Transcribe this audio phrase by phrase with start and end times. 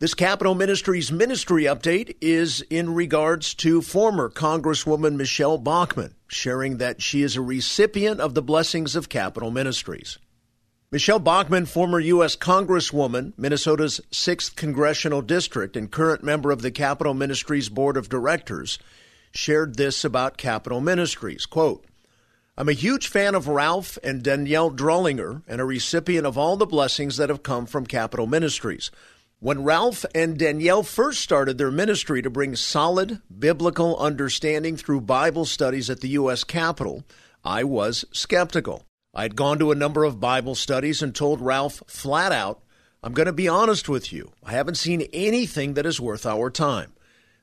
[0.00, 7.02] This Capitol Ministries ministry update is in regards to former Congresswoman Michele Bachmann, sharing that
[7.02, 10.18] she is a recipient of the blessings of Capitol Ministries.
[10.92, 12.36] Michele Bachmann, former U.S.
[12.36, 18.78] Congresswoman, Minnesota's 6th Congressional District, and current member of the Capitol Ministries Board of Directors,
[19.32, 21.44] shared this about Capitol Ministries.
[21.44, 21.84] Quote,
[22.56, 26.66] I'm a huge fan of Ralph and Danielle Drollinger and a recipient of all the
[26.66, 28.92] blessings that have come from Capitol Ministries.
[29.40, 35.44] When Ralph and Danielle first started their ministry to bring solid biblical understanding through Bible
[35.44, 36.42] studies at the U.S.
[36.42, 37.04] Capitol,
[37.44, 38.82] I was skeptical.
[39.14, 42.64] I'd gone to a number of Bible studies and told Ralph flat out,
[43.00, 44.32] I'm going to be honest with you.
[44.42, 46.94] I haven't seen anything that is worth our time.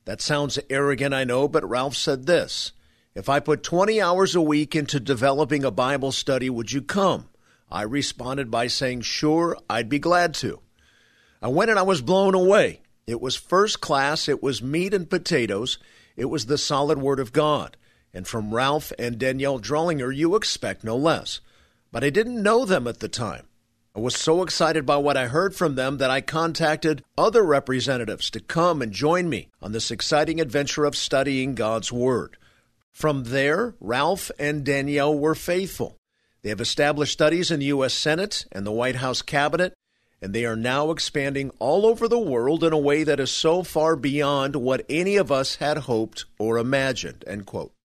[0.03, 2.73] That sounds arrogant, I know, but Ralph said this
[3.15, 7.29] If I put 20 hours a week into developing a Bible study, would you come?
[7.71, 10.59] I responded by saying, Sure, I'd be glad to.
[11.45, 12.81] I went and I was blown away.
[13.05, 15.77] It was first class, it was meat and potatoes,
[16.17, 17.77] it was the solid Word of God.
[18.15, 21.41] And from Ralph and Danielle Drollinger, you expect no less.
[21.91, 23.45] But I didn't know them at the time.
[23.95, 28.31] I was so excited by what I heard from them that I contacted other representatives
[28.31, 32.37] to come and join me on this exciting adventure of studying God's Word.
[32.91, 35.95] From there, Ralph and Danielle were faithful.
[36.41, 37.93] They have established studies in the U.S.
[37.93, 39.75] Senate and the White House Cabinet
[40.21, 43.61] and they are now expanding all over the world in a way that is so
[43.63, 47.23] far beyond what any of us had hoped or imagined.
[47.27, 47.74] End quote.